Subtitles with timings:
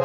[0.00, 0.04] You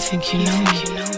[0.00, 1.13] think you know me?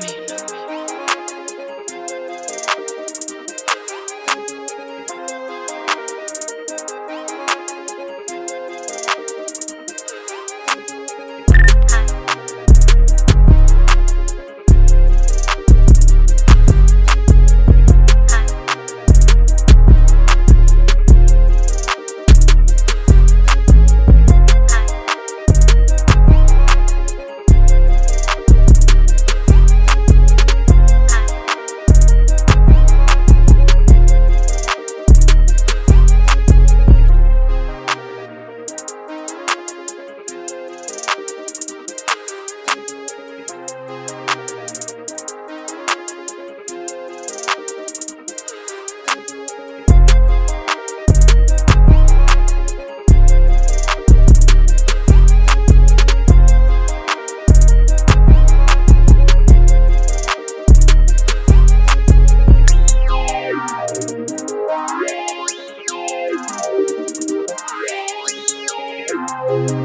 [69.46, 69.75] Bye.